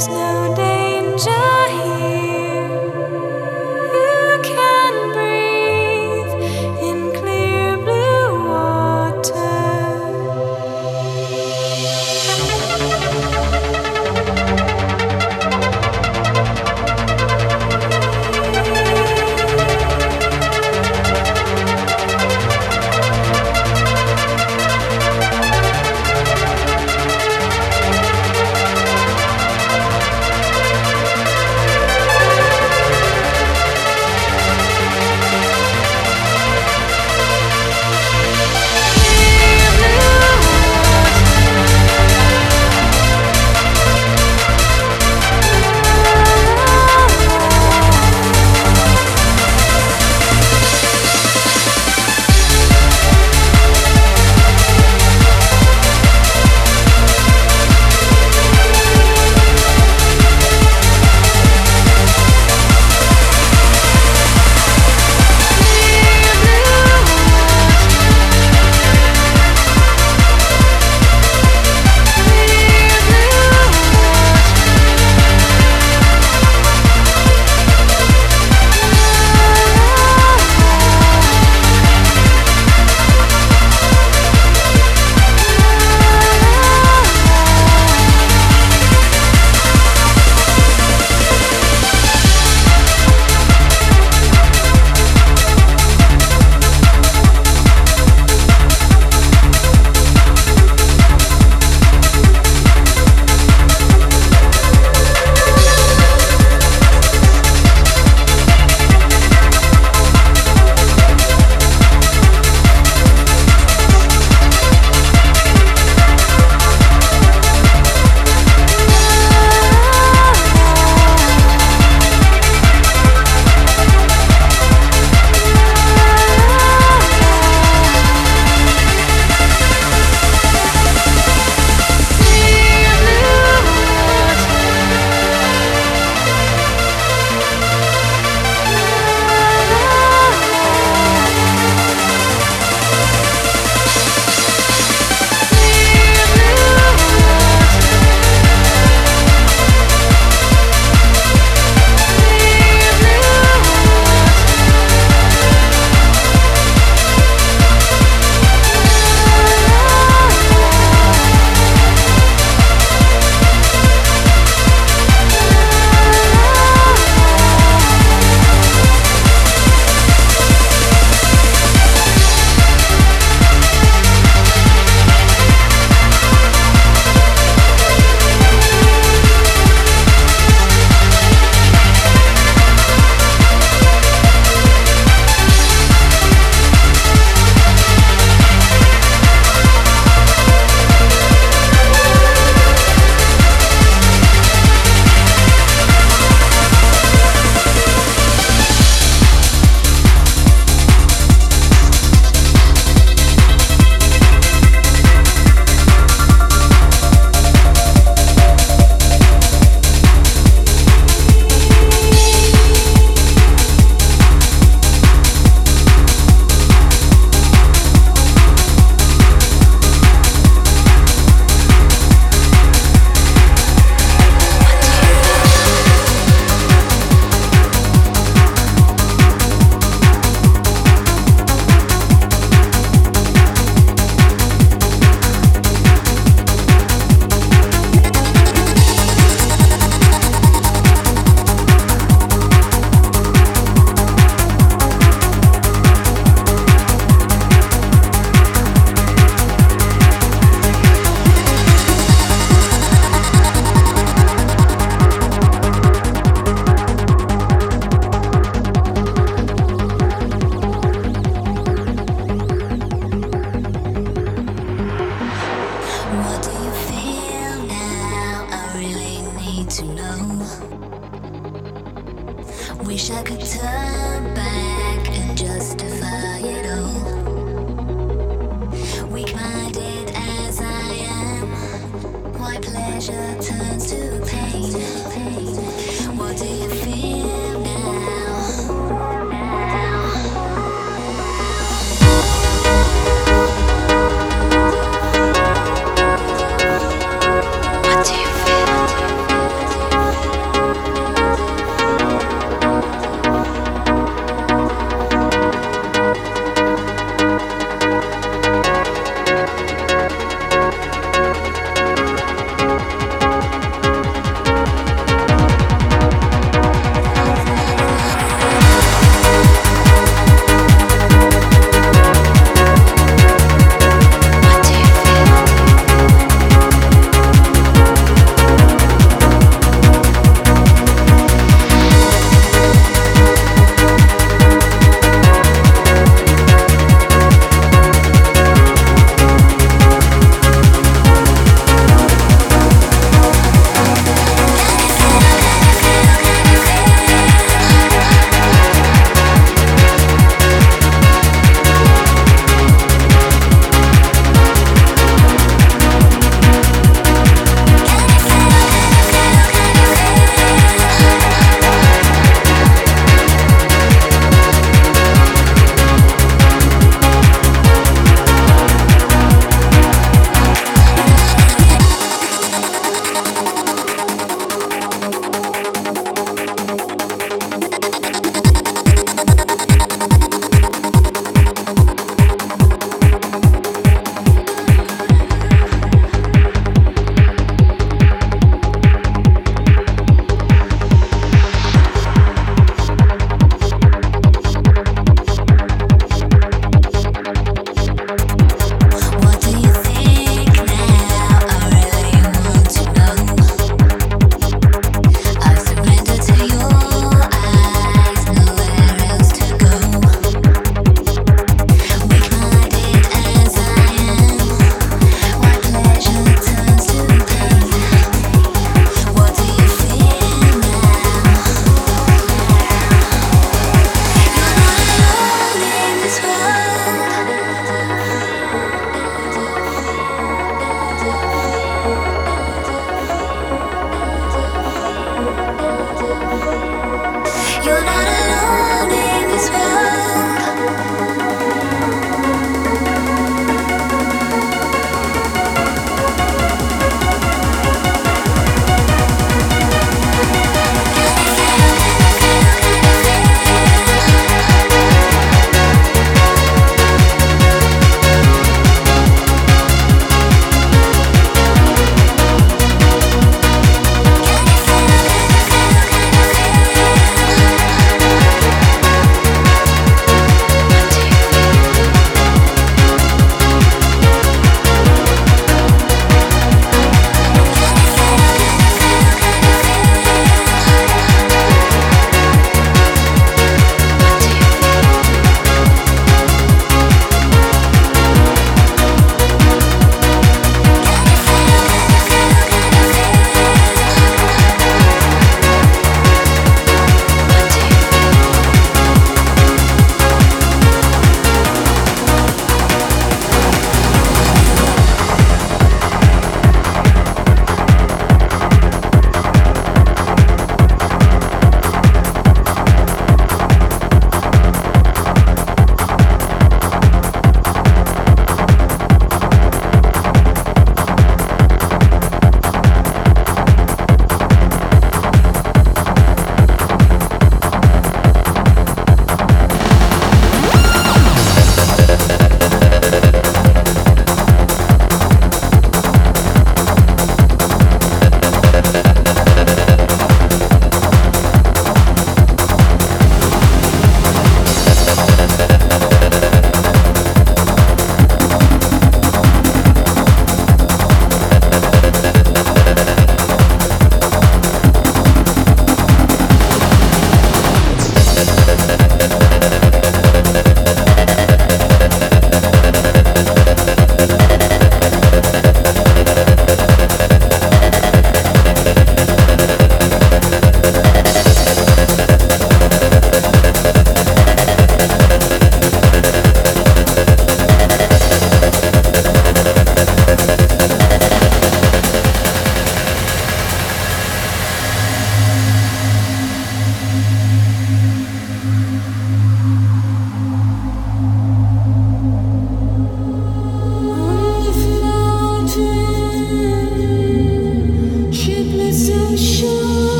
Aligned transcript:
there's 0.00 0.08
no 0.08 0.54
danger. 0.56 1.59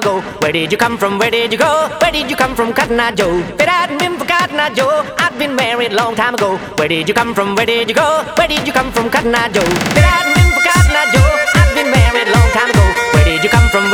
ago. 0.00 0.20
Where 0.40 0.52
did 0.52 0.72
you 0.72 0.78
come 0.78 0.96
from? 0.96 1.18
Where 1.18 1.30
did 1.30 1.52
you 1.52 1.58
go? 1.58 1.88
Where 2.00 2.12
did 2.12 2.30
you 2.30 2.36
come 2.36 2.54
from, 2.56 2.72
Cotton 2.72 2.98
Eye 2.98 3.12
Joe? 3.12 3.38
If 3.60 3.68
I'd 3.68 3.98
been 3.98 4.18
for 4.18 4.24
Cotton 4.24 4.58
Eye 4.58 4.72
Joe, 4.74 5.04
I'd 5.18 5.38
been 5.38 5.54
married 5.54 5.92
long 5.92 6.14
time 6.14 6.34
ago. 6.34 6.56
Where 6.78 6.88
did 6.88 7.08
you 7.08 7.14
come 7.14 7.34
from? 7.34 7.54
Where 7.54 7.66
did 7.66 7.88
you 7.88 7.94
go? 7.94 8.24
Where 8.36 8.48
did 8.48 8.66
you 8.66 8.72
come 8.72 8.90
from, 8.92 9.10
Cotton 9.10 9.34
Eye 9.34 9.52
Joe? 9.52 9.60
If 9.98 10.04
I'd 10.04 10.34
been 10.34 10.50
for 10.56 10.62
Cotton 10.64 10.96
Eye 11.00 11.10
Joe, 11.12 11.30
I'd 11.60 11.74
been 11.76 11.90
married 11.90 12.28
long 12.34 12.50
time 12.56 12.70
ago. 12.70 12.84
Where 13.14 13.24
did 13.24 13.44
you 13.44 13.50
come 13.50 13.68
from? 13.68 13.89